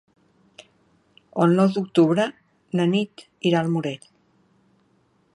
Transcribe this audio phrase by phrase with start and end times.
[1.43, 2.25] El nou d'octubre
[2.79, 4.09] na Nit irà al Morell.